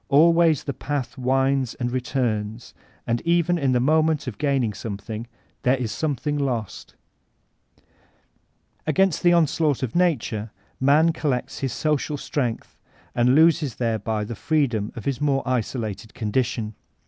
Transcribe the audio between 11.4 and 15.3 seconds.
his cial strengdiy and loses thereby the freedom of hb